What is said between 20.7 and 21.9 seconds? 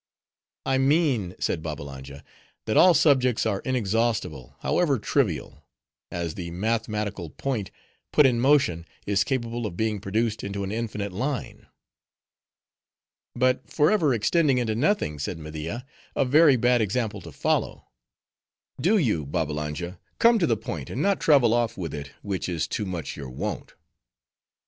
and not travel off